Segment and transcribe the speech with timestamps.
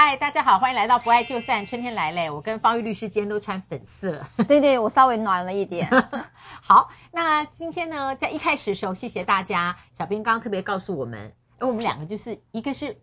[0.00, 2.30] 嗨，大家好，欢迎来到不爱就散，春天来嘞！
[2.30, 5.90] 我跟方玉律师今天都穿粉色， 对对，我稍微暖了一点。
[6.62, 13.00] 好，那今天呢，在一开始的时候，谢谢大家，小编刚刚特别告诉我们，因为我们两个就是一个是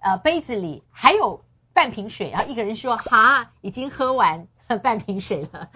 [0.00, 4.48] 呃杯子里还有半瓶水，然后一个人说哈，已经喝完
[4.82, 5.68] 半瓶水了，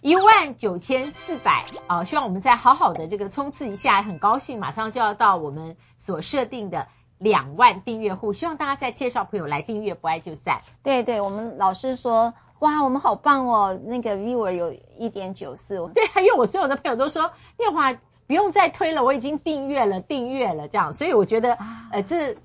[0.00, 6.86] 一万九千四百啊，希望我们再好好的这个冲刺一下，很高兴，马上就要到我们所设定的。
[7.20, 10.62] 两万订阅户，希望大家再介绍朋友来订阅，不爱就散。
[10.82, 15.76] 对对，我们老师说，哇，我们好棒哦，那个 viewer 有一点九四。
[15.94, 17.92] 对，因为我所有的朋友都说，念华
[18.26, 21.58] 不用再推了，我已经订阅了，订阅了这样，所以我觉得，
[21.92, 22.38] 呃，这，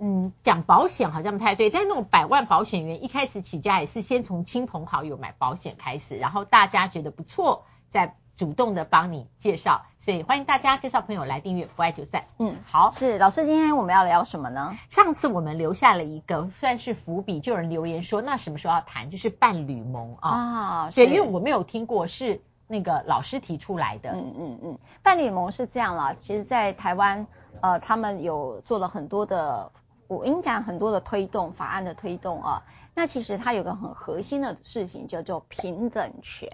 [0.00, 8.16] 嗯，讲保险好像不太对，但是那种百万保险员一开始起家也是先从亲朋好友买保险开始，然后大家觉得不错，再。
[8.38, 12.26] 主动的帮你介绍，所以欢迎大家介绍朋友来订阅，不爱就散。
[12.38, 14.78] 嗯，好，是老师，今天我们要聊什么呢？
[14.88, 19.10] 上次我们留下了一个算是伏笔，就有人留言说，那什么时候要谈？
[19.10, 20.30] 就是伴侣盟啊。
[20.30, 24.12] 啊，对，因为我没有听过，是那个老师提出来的。
[24.12, 27.26] 嗯嗯嗯，伴侣盟是这样啦，其实，在台湾，
[27.60, 29.72] 呃，他们有做了很多的，
[30.06, 32.62] 我跟你讲很多的推动法案的推动啊。
[32.94, 36.48] 那其实它有个很核心的事情，叫做平等权。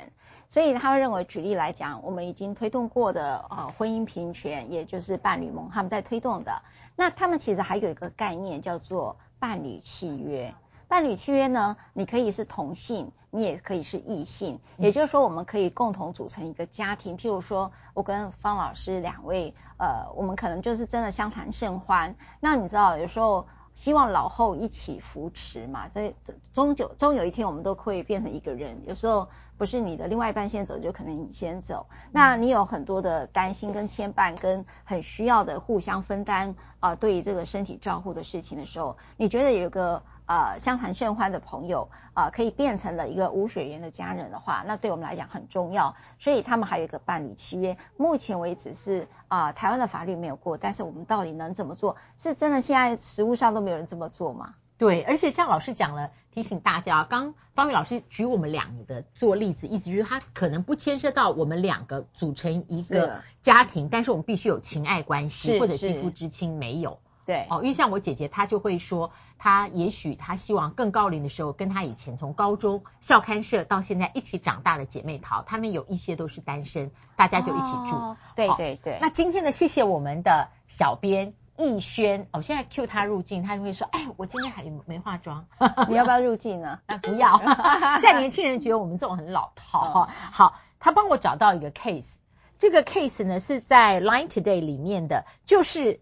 [0.54, 6.62] 所以他认为，举例来讲，我们已经推动过的呃婚姻平权，也就是伴侣盟，他们在推动的。
[6.94, 10.54] 那他们其实还有一个概念叫做伴侣契约。
[10.86, 17.18] 伴侣契约呢，你可以是同性，你也可以是异性，也就是说，我们可以共同组成一个家庭。
[17.18, 22.14] 譬如说，我跟方老师两位，呃，我们可能就是真的相谈甚欢。
[22.38, 23.48] 那你知道，有时候。
[23.74, 26.14] 希望老后一起扶持嘛，所以
[26.52, 28.80] 终究终有一天我们都会变成一个人。
[28.86, 31.86] 有时候不是你的另外一半先走，就可能你先走。
[32.12, 40.02] 那你有很多的担心跟牵绊，跟很需要的互相分担啊、对于这个身体照护的事情的时候，你觉得有个。
[40.26, 45.94] 呃，相谈甚欢的朋友啊、呃，可以变成了一个无血缘的家人的话，那对我们来讲很重要。
[46.18, 51.96] 所以他们还有一个伴侣契约，目前为止是啊、呃，台湾的法律没有过，但是我们到底能怎么做？
[52.16, 54.54] 是真的现在实务上都没有人这么做吗？
[54.76, 66.98] 对，而且像老师讲了，提醒大家，刚方宇老师举我们两个的做例子，意思就是他可能不牵涉到我们两个组成一个家庭，是但是我们必须有情爱关系或者肌肤之亲，没有。
[67.26, 77.96] 对，哦，因为像我姐姐，她就会说，她也许她希望更高龄的时候，跟她以前从高中校刊社到现在一起长大的姐妹淘，她们有一些都是单身，大家就一起住。
[77.96, 78.98] 哦、对对对。
[79.00, 85.46] 那今天呢，谢谢我们的小编逸轩，我、哦、现在 cue 她入镜，他就会说，哎，我今天还没化妆，
[85.88, 86.80] 你要不要入镜呢？
[86.86, 87.38] 那 不要，
[88.00, 90.00] 现在年轻人觉得我们这种很老套哈。
[90.00, 92.16] 哦、好，他帮我找到一个 case，
[92.58, 96.00] 这个 case 呢是在 Line Today 里面的，就是。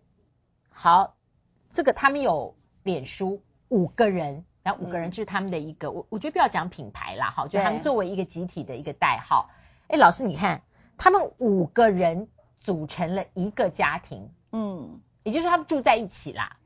[0.72, 1.14] 好，
[1.70, 9.50] 这个他们有脸书五个人，然后五个人就是他们的一个，嗯、我我觉得不要讲品牌啦，哈，就他们作为一个集体的一个代号。
[9.88, 10.62] 哎，老师你看，
[10.98, 12.28] 他们五个人
[12.60, 16.56] 组成了一个家庭，嗯，也就是说他们住在一起啦。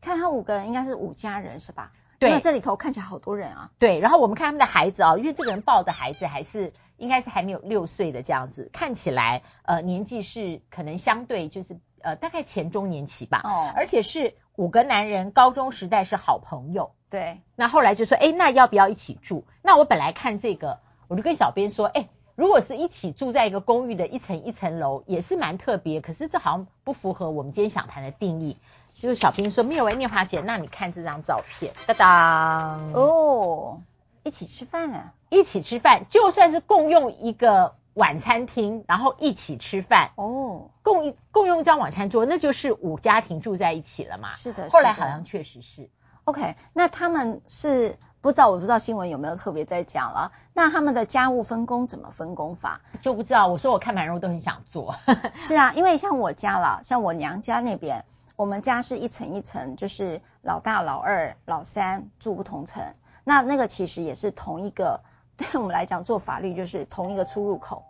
[0.00, 1.92] 看他五个人应该是五家人是吧？
[2.18, 3.70] 对，那这里头看起来好多人啊。
[3.78, 11.78] 对，然后我们看他们的孩子啊、哦，因为这个人抱的孩子还是应该是还没有六岁的这样子，看起来呃年纪是可能相对就是。
[12.02, 17.40] 呃，大概前中年期吧，哦，而且是五个男人，高中时代是好朋友，对。
[17.56, 19.44] 那后来就说，哎，那要不要一起住？
[19.62, 26.00] 那我本来看这个，我就跟小编说，哎，如果是一起住在一个公寓的一层一层楼，也是蛮特别。
[26.00, 28.56] 可是这好像不符合我们今天想谈的定义。
[28.94, 33.80] 就是小兵说，妙维念华姐，那你看这张照片，当当，哦，
[34.22, 37.74] 一起吃饭啊，一起吃饭，就算是共用一个。
[37.94, 44.32] 晚餐厅，然后一起吃饭哦，共一共用一张晚餐桌，那就是五家庭住在一起了嘛。
[44.32, 45.90] 是的，后来好像确实是。
[46.24, 50.32] OK，那他们是不知道，我不知道新闻有没有特别在讲了。
[50.54, 52.80] 那他们的家务分工怎么分工法？
[53.02, 53.48] 就不知道。
[53.48, 54.96] 我说我看盘肉都很想做。
[55.42, 58.04] 是啊，因为像我家了，像我娘家那边，
[58.36, 62.82] 我们家是一层一层，就是老大、老二、老三住不同层。
[63.24, 65.00] 那那个其实也是同一个。
[65.42, 67.84] 对我们来讲，做法律就是同一个出入口，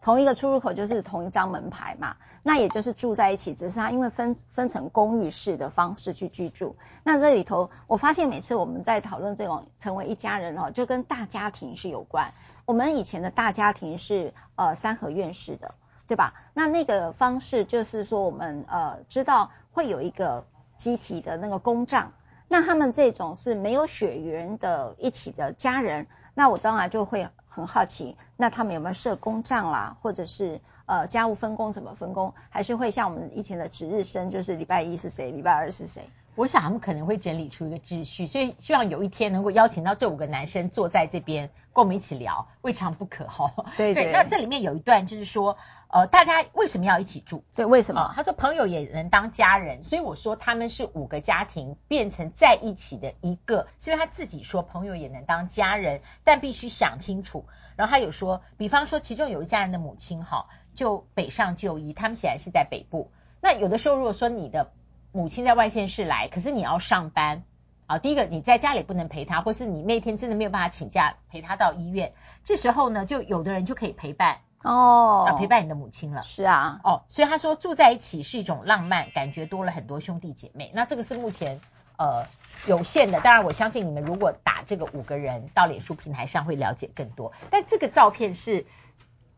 [0.00, 2.16] 同一个出入口就是同一张门牌嘛。
[2.42, 6.76] 那也就是住在一起，只是他因为分分成公寓式的方式去居住。
[7.04, 12.32] 那这里头，我发现每次我们在讨论这种成为一家人哦，就跟大家庭是有关。
[12.64, 15.74] 我们以前的大家庭是呃三合院式的，
[16.08, 16.34] 对吧？
[16.54, 20.44] 那那个方式就是说，我们呃知道会有一个
[20.76, 22.12] 集体的那个公账。
[22.52, 36.02] 那他们这种是没有血缘的一起的家人，那我当然就会很好奇，那他们有没有设公账啦，或者是呃家务分工怎么分工，还是会像我们以前的值日生，就是礼拜一是谁，礼拜二是谁？
[36.34, 43.52] 我想他们可能会整理出一个秩序，所以希望有一天能够邀请到这五个男生坐在这边跟我们一起聊，未尝不可哈。
[43.76, 44.12] 对对，对。
[44.12, 45.58] 那这里面有一段就是说，
[45.88, 47.44] 呃，大家为什么要一起住？
[47.54, 48.00] 对，为什么？
[48.00, 57.44] 呃，他说朋友也能当家人，所以我说他们是五个家庭变成在一起的一个，所以他自己说朋友也能当家人，但必须想清楚。
[57.76, 63.10] 然后他有说，比方说其中有一家人的母亲哈，就北上就医，他们显然是在北部。
[63.40, 64.70] 那有的时候如果说你的
[65.12, 67.44] 母亲在外县市来，可是你要上班
[67.86, 67.98] 啊。
[67.98, 72.14] 第一个，你在家里不能陪她，或是你那天真的没有办法请假陪她到医院。
[72.44, 76.22] 这时候呢，就有的人就可以陪伴哦，要陪伴你的母亲了。
[76.22, 80.70] 是啊，哦，所以他说住在一起是一种浪漫，感觉多了很多兄弟姐妹。
[80.74, 81.60] 那这个是目前
[81.98, 82.24] 呃
[82.66, 87.32] 有限的，当然我相信你们如果打这个五个人到脸书平台上会了解更多。
[87.50, 88.66] 但这个照片是。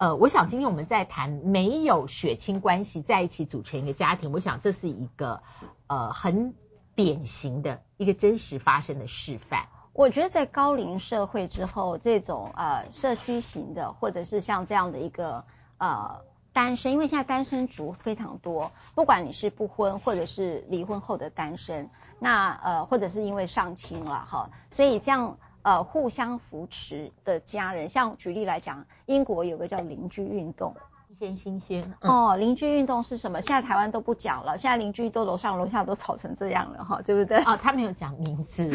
[0.04, 5.40] 呃，我想今天我们在谈没有血亲关系在一起组成一个家庭，我想这是一个
[5.86, 6.52] 呃很
[6.94, 9.64] 典型的一个真实发生的示范。
[9.94, 15.42] 我觉得在高龄社会之后，这种呃社区型的，或者是像这样的一个
[15.78, 16.20] 呃
[16.52, 25.38] 单身，因为现在单身族非常多，不管你是不婚或者是离婚后的单身，那呃或者是因为上亲了哈，所以像。
[25.64, 30.76] 呃，互相扶持的家人，像举例来讲，英国有个叫邻居运动，
[31.08, 31.94] 新鲜新鲜。
[32.02, 33.40] 哦，邻居运动是什么？
[33.40, 37.38] 现在台湾都不讲了，现在邻居都楼上楼下都吵成这样了哈，对不对？
[37.44, 38.70] 哦，他没有讲名字，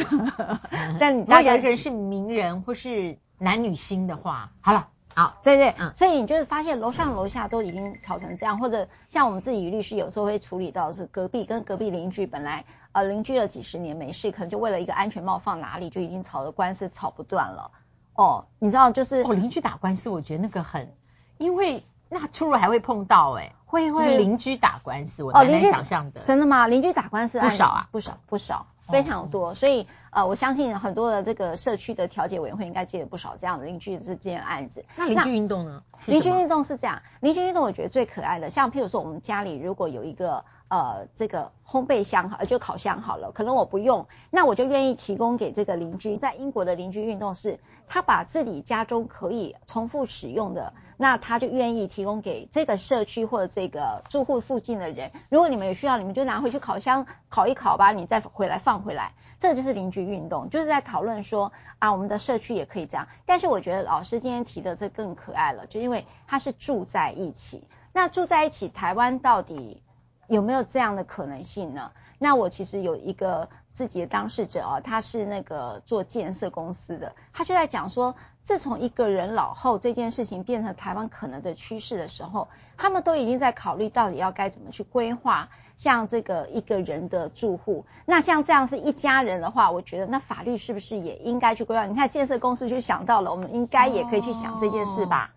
[1.00, 4.88] 但如果有一个人是名人或是男女星的话，好了。
[5.20, 12.64] 好，对对，嗯，所以你就是发现楼上楼下都已经吵成这样，或者像我们自己律师有时候会处理到是隔壁跟隔壁邻居本来
[12.94, 17.72] 呃邻居了几十年没事，可能就为了一个安全帽放哪里就已经吵得官司吵不断了。
[18.16, 20.94] 哦，你知道就是哦邻居打官司，我觉得那个很，
[21.38, 23.92] 因为那出入还会碰到哎、欸，会。
[23.92, 26.66] 会邻居打官司，我很难想象的、哦，真的吗？
[26.68, 28.68] 邻居打官司不少啊，不少不少。
[28.92, 34.84] 非常多，所以呃，我相信很多的这个社区的调解委员会应该接了不少这样的邻居之间案子。
[34.96, 35.84] 那邻居运动呢？
[36.08, 46.16] 邻居运动是这样，邻居运动我觉得最可爱的，像譬如说我们家里如果有一个呃这个烘焙箱，就烤箱好了，可能我不用，那我就愿意提供给这个邻居。
[46.18, 55.12] 在英国的邻居运动是，他把自己家中可以重复使用的，那他就愿意提供给这个社区或者这个住户附近的人。
[55.30, 59.14] 如果你们有需要，你们就拿回去烤箱烤一烤吧，你再回来放回来。
[59.38, 63.08] 这就是邻居运动，就是在讨论说啊，我们的社区也可以这样。
[63.26, 67.66] 但是我觉得老师今天提的这更可爱了，就因为他是住在一起。
[67.94, 69.82] 那住在一起，台湾到底？
[70.30, 71.92] 有没有这样的可能性呢？
[72.20, 87.86] 那我其实有一个自己的当事者哦，他是那个做建设公司的，他就在讲说，自从一个人老后这件事情变成台湾可能的趋势的时候，他们都已经在考虑到底要该怎么去规划像这个一个人的住户。
[88.06, 91.86] 那像这样是一家人的话，我觉得那法律是不是也应该去规划？
[91.86, 95.32] 你看建设公司就想到了，我们应该也可以去想这件事吧？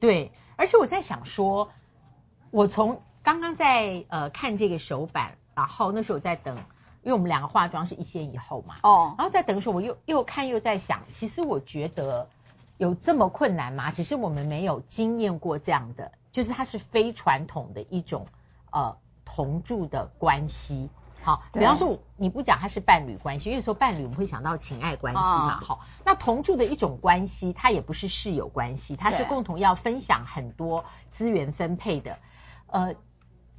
[0.00, 1.68] 对，而且我在想说，
[2.50, 3.02] 我从。
[3.22, 6.56] 刚刚在呃看这个手板，然后那时候我在等，
[7.02, 8.74] 因为我们两个化妆是一先一后嘛。
[8.82, 9.14] 哦。
[9.16, 12.28] 然后在等的时候，我又又看又在想，其实我觉得
[12.78, 13.92] 有这么困难吗？
[13.92, 18.26] 只是我们没有经验过这样的，就是它是非传统的一种
[18.72, 20.90] 呃同住的关系。
[21.22, 25.60] 好，比方说你不讲它是伴侣关系，因为说伴侣我们会想到情爱关系嘛。
[25.60, 32.18] 好、哦，那同住的一种关系，它也不是室友关系，它是共同要分享很多资源分配的，
[32.66, 32.96] 呃。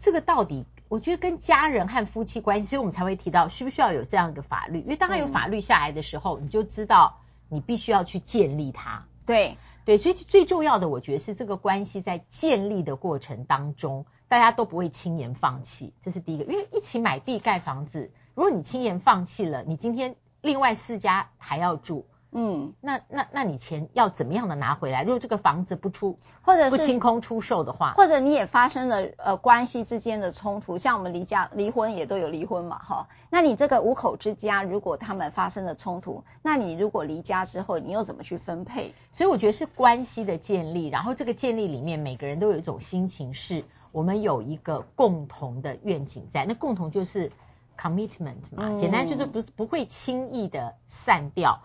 [0.03, 4.81] 这个到底，我觉得跟家人和夫妻关系，所以我们才会提到需不需要有这样一个法律？
[4.81, 9.05] 因为当他有法律下来的时候，嗯、你就知道你必须要去建立它。
[9.25, 16.43] 对对，所以最重要的，我觉得是这个关系在建立的过程当中，大家都不会轻言放弃，这是第一个。
[16.43, 22.05] 因为一起买地盖房子，如果你轻言放弃了，你今天另外四家还要住。
[22.35, 25.03] 嗯，那那那你钱要怎么样的拿回来？
[25.03, 38.93] 如果这个房子不出，或者是不清空出售的话，或者你也发生了呃关系之间的冲突，像我们离家离婚也都有离婚嘛，哈，那你这个五口之家，如果他们发生了冲突，那你如果离家之后，你又怎么去分配？
[39.11, 47.31] 所以我觉得是关系的建立，然后这个建立里面每个人都有一种心情，是我们有一个共同的愿景在，那共同就是
[47.77, 51.61] commitment 嘛，嗯、简单就是不是不会轻易的散掉。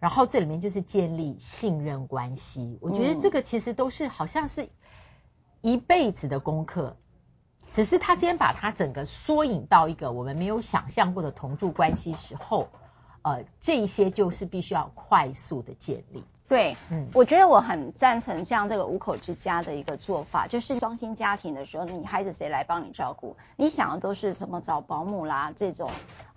[0.00, 4.70] 然后这里面就是建立信任关系，我觉得这个其实都是好像是
[5.60, 6.96] 一辈子的功课，
[7.70, 12.68] 只是他今天把它整个缩影到一个我们没有想象过的同住关系时候，
[13.22, 16.24] 呃，这一些就是必须要快速的建立。
[16.48, 23.36] 对，嗯，我觉得我很赞成像这个五口之家的一个做法，就是双薪家庭的时候，你孩子谁来帮你照顾？
[23.56, 25.88] 你想的都是什么找保姆啦这种，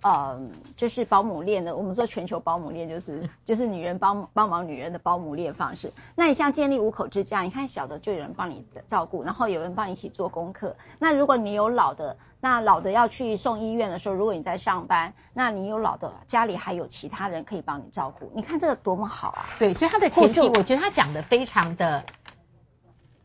[0.04, 0.38] 呃，
[0.76, 5.94] 就是保姆链的，我们说全球保姆链就是 就是女人帮帮忙女人的保姆链方式。
[6.14, 10.76] 那你像建立五口之家，你看小的就有人帮你照顾，然后有人帮你一起做功课。
[10.98, 18.30] 那如果你有老的，那老的要去送医院的时候，如果你在上班，那你有老的，家里还有其他人可以帮你照顾。
[18.34, 19.46] 你看这个多么好啊！
[19.58, 22.04] 对，所以他的前提，我觉得他讲的非常的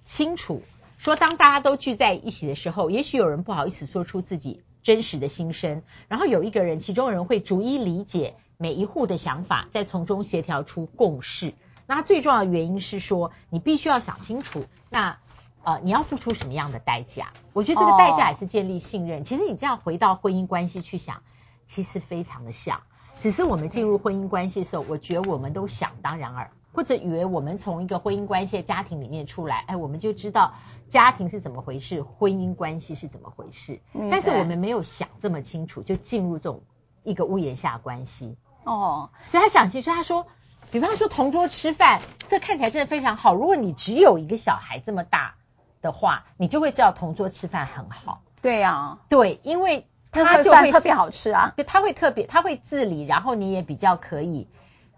[0.06, 0.62] 清楚，
[0.98, 4.64] 说当大家都聚在一起的时候，也许有人不好意思说出自己。
[4.84, 11.54] 真实的心声，然后有一个人，其中人会逐一理解每一户的想法，再从中协调出共识。
[11.86, 15.18] 那最重要的原因是说，你必须要想清楚，那
[15.64, 17.34] 呃你要付出什么样的代价？
[17.54, 19.24] 我觉得这个代价也是建立信任。
[19.24, 21.24] 其实你这样回到婚姻关系去想，
[21.66, 22.82] 其实非常的像，
[23.20, 26.52] 只是我们进入婚姻关系的时候，我觉得我们都想当然尔。
[26.80, 30.54] 或者以为我们从一个婚姻关系的家庭里面出来，哎，我们就知道
[30.88, 33.82] 家庭是怎么回事，婚姻关系是怎么回事。
[33.92, 36.64] 嗯，但是我们没有想这么清楚，就进入这种
[37.04, 38.38] 一个屋檐下关系。
[38.64, 40.26] 哦，所以他想清楚，他说，
[40.72, 43.36] 比方说同桌吃饭，这看起来真的非常好。
[43.36, 45.36] 如果你只有一个小孩这么大
[45.82, 48.22] 的话，你就会知道同桌吃饭很好。
[48.42, 54.48] 对呀，对，因为他就会特别好吃啊，对，他会特别，他会自理，然后你也比较可以。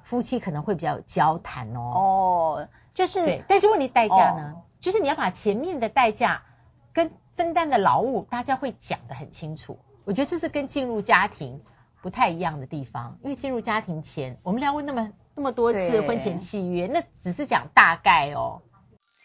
[0.03, 1.79] 夫妻可能会比较有交谈哦。
[1.79, 4.53] 哦，就是对，但是问题代价呢？
[4.55, 6.43] 哦、就是你要把前面的代价
[6.93, 9.77] 跟分担的劳务，大家会讲得很清楚。
[10.03, 11.61] 我觉得这是跟进入家庭
[12.01, 18.61] 不太一样的地方，因为进入家庭前，我们聊过那么那么多次婚前契约，那只是讲大概哦。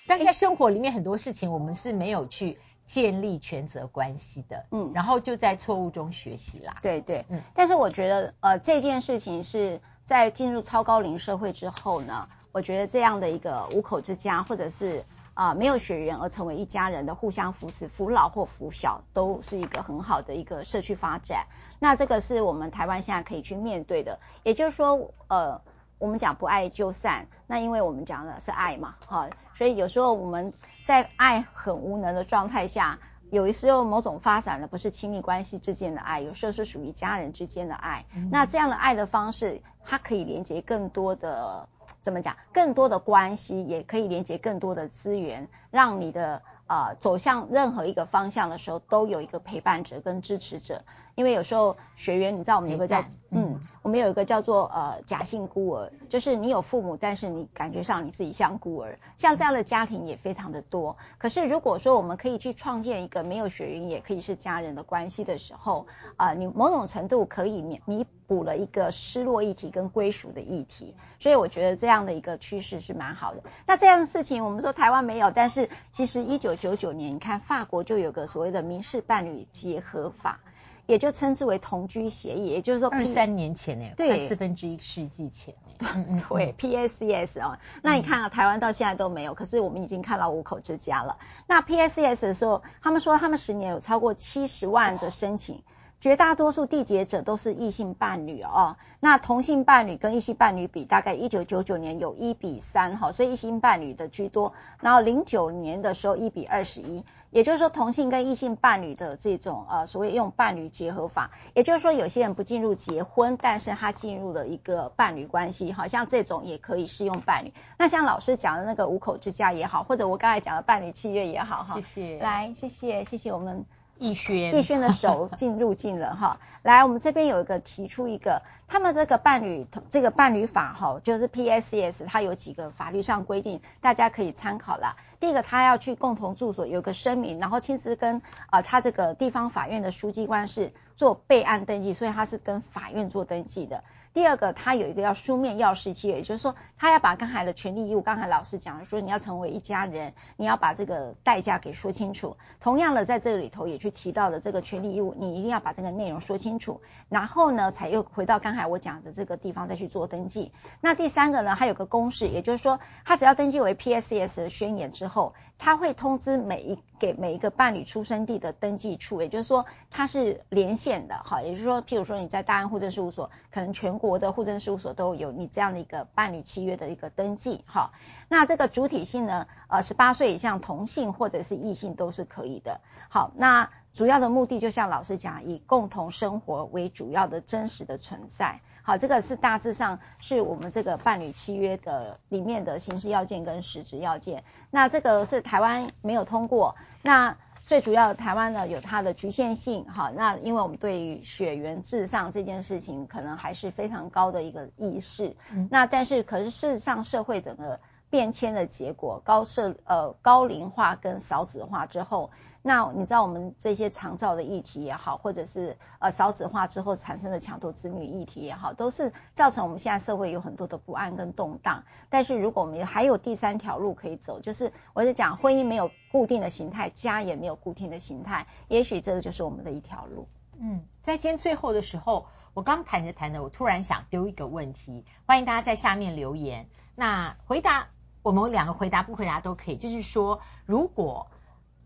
[0.06, 4.66] 但是在生活里面很多事情，我们是没有去建立权责关系的。
[4.71, 6.76] 嗯，然后就在错误中学习啦。
[6.80, 7.42] 对对，嗯。
[7.54, 9.80] 但是我觉得呃这件事情是。
[10.07, 21.47] 在进入超高龄社会之后呢，我觉得这样的一个五口之家，或者是啊、呃、没有血缘而成为一家人的互相扶持、扶老或扶小，都是一个很好的一个社区发展。
[21.81, 24.21] 那这个是我们台湾现在可以去面对的。
[24.45, 25.61] 也就是说，呃，
[25.99, 30.53] 我们讲不爱就散，那因为我们讲的是爱嘛，哈，所以有时候我们
[30.85, 33.01] 在爱很无能的状态下。
[33.30, 38.04] 有时候某种发展的不是亲密关系之间的爱，有时候是属于家人之间的爱。
[38.14, 41.68] 嗯、那这样的爱的方式，它可以连接更多的，
[42.02, 42.37] 怎么讲？
[42.52, 46.42] 更多的关系，也可以连接更多的资源，让你的。
[46.68, 50.83] 呃，走向任何一个方向的时候，都有一个陪伴者跟支持者。
[51.17, 58.99] 因为有时候学员，你知道我们有个叫嗯，我们有一个叫做呃假性孤儿，就是你有父母，但是你感觉上你自己像孤儿。
[59.17, 60.97] 像这样的家庭也非常的多。
[61.17, 70.95] 可是如果说我们可以去创建一个没有血缘也可以是家人的关系的时候，啊、呃，你某种程度可以弥弥补了一个失落议题跟归属的议题。
[71.19, 73.43] 所以我觉得这样的一个趋势是蛮好的。
[73.67, 80.41] 那这样的事情，我们说台湾没有，但是其实一九九九年，你看法国就有个所谓的民事伴侣结合法，
[80.87, 91.19] 也就称之为同居协议，也就是说二三年前呢，对，四分之一世纪前，对对，PACS 哦，那你看啊，台湾到现在都没有，可是我们已经看到五口之家了。
[91.47, 95.62] 那 PACS 的时候，他们说他们十年有超过七十万的申请。
[95.99, 104.53] 绝大多数缔结者都是异性伴侣哦，那同性伴侣跟异性伴侣比，大概一九九九年有一比三哈，所以异性伴侣的居多。
[104.81, 117.55] 然后零九年的时候一比二十一，也就是说同性跟异性伴侣的这种呃所谓用伴侣结合法，也就是说有些人不进入结婚，但是他进入了一个伴侣关系，好像这种也可以适用伴侣。
[117.79, 123.65] 那像老师讲的那个五口之家也好，或者我刚才讲的伴侣契约也好哈，谢谢，来谢谢谢谢我们。
[123.99, 134.97] 逸轩，逸轩的手进入进了哈， 来，我们这边有一个提出一个，他们这个伴侣这个伴侣法哈，就是 PSCS，它有几个法律上规定，大家可以参考啦。
[135.19, 143.83] 第一个，他要去共同住所有个声明，然后亲自跟啊、他这个地方法院的书记官是做备案登记，所以他是跟法院做登记的。
[144.17, 152.39] 第二个，他有一个要书面要事契约，也就是说，他要把刚才的权利义务，刚才老师讲的说，你要成为一家人，你要把这个代价给说清楚。
[152.59, 156.81] 同样的，在这里头也去提到了这个权利义务，你一定要把这个内容说清楚。
[157.11, 160.51] 然后呢，才又回到刚才我讲的这个地方再去做登记。
[160.81, 177.93] 那第三个呢，还有个公示，也就是说，他只要登记为 P S S 宣言之后，他会通知每一给每一个伴侣出生地的登记处，也就是说，它是连线的，哈，也就是说，譬如说你在大安户政事务所，可能全国的户政事务所都有你这样的一个伴侣契约的一个登记，哈。
[178.29, 182.81] 那这个主体性呢，呃，十八岁以上同性或者是异性都是可以的。
[183.09, 188.61] 好，那主要的目的就像老师讲，以共同生活为主要的真实的存在。
[188.87, 194.45] 好，这个是大致上是我们这个伴侣契约的里面的形式要件跟实质要件。
[194.71, 196.76] 那这个是台湾没有通过。
[197.02, 212.31] 那最主要台湾呢有它的局限性，哈，那因为我们对于血缘至上这件事情可能还是非常高的一个意识，嗯、那但是可是事实上社会整个变迁的结果，高社呃高龄化跟少子化之后。
[212.63, 221.85] 那你知道我们这些长照的议题也好，或者是呃少子化之后产生的抢夺子女议题也好，都是造成我们现在社会有很多的不安跟动荡。
[222.11, 230.27] 但是如果我们还有第三条路可以走，就是我在讲婚姻没有固定的形态，家也没有固定的形态，也许这个就是我们的一条路。
[230.59, 236.67] 嗯，在今天最后的时候，我刚谈着谈着，我突然想丢一个问题，欢迎大家在下面留言。
[236.97, 237.87] 那回答
[238.26, 241.28] 我们两个回答不回答都可以，就是说如果。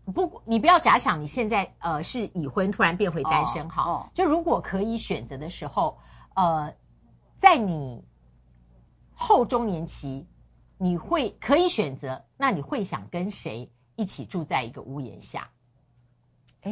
[0.03, 3.83] 不，你不要假想你现在呃是已婚，突然变回单身哈。
[3.83, 4.13] Oh, oh.
[4.15, 5.99] 就如果可以选择的时候，
[6.33, 6.73] 呃，
[7.37, 8.03] 在你
[9.13, 10.27] 后中年期，
[10.79, 15.51] 你会可以选择，那你会想跟谁一起住在一个屋檐下？
[16.63, 16.71] 哎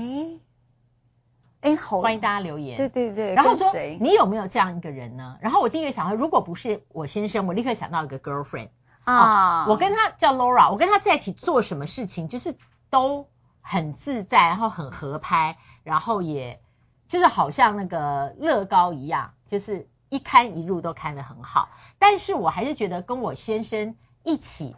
[1.62, 2.78] 哎，好，欢迎大家留言。
[2.78, 3.36] 对对对。
[3.36, 3.72] 然后说
[4.02, 5.38] 你有没有这样一个人呢？
[5.40, 8.70] 然后我第一个想到，如果不是我先生，我立刻想到一个 girlfriend
[9.10, 9.74] 啊，oh.
[9.74, 12.56] 我跟他叫 Laura，我跟他在一起做什么事情，就是。
[12.92, 13.30] 都
[13.62, 16.60] 很自在，然后很合拍，然后也
[17.08, 21.70] 就是好像那个乐高一样，就是一看一入都看得很好。
[22.00, 24.76] 但是我还是觉得跟我先生一起，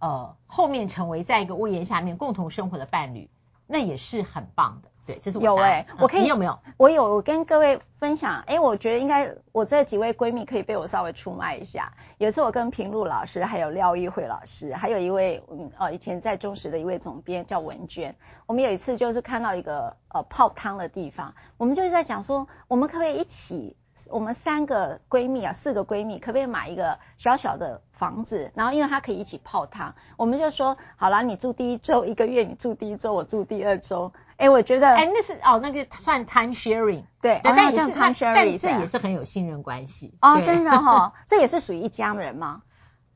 [0.00, 3.30] 呃，后面成为在一个屋檐下面共同生活的伴侣，
[3.68, 4.90] 那也是很棒的。
[5.06, 6.58] 对，这是我有哎、欸，我可以、嗯、你有没有？
[6.76, 8.44] 我有，我跟各位分享。
[8.46, 11.92] 哎，我觉得应该我这几位闺蜜可以被我稍微出卖一下。
[12.18, 18.14] 有一次我跟平路老师，还有廖玉慧老师，还有一位嗯呃以前在中时的一位总编叫文娟，
[18.46, 23.76] 我们有一次就是看到一个呃泡汤的地方，我们就是在讲说，我们可不可以一起？
[24.12, 28.52] 我们三个闺蜜啊，四个闺蜜，可不可以买一个小小的房子？
[28.54, 34.12] 然后因为它可以一起泡汤，我们就说好了，你住第一周一个月，你住第一周，我住第二周。
[34.36, 42.62] 哎，我觉得哎，那是哦，那个算 time sharing，对，但也是 time sharing，但这也是很有信任关系哦，真的哈、哦，这也是属于一家人吗？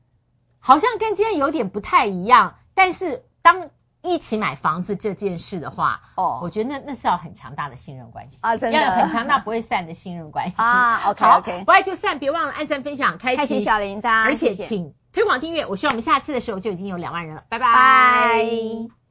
[0.59, 3.69] 好像跟今天有点不太一样，但是当。
[4.01, 11.09] 一起买房子这件事的话，哦，我觉得那那是要很强大的信任关系啊，真的要有很强大不会散的信任关系 啊。
[11.09, 15.65] OK OK，不爱就散，别忘了按赞、分享、开启小铃铛，而且请推广订阅。
[15.65, 17.73] 我希望我们下次的时候就已经有两万人了，拜拜。
[17.73, 19.06] 拜。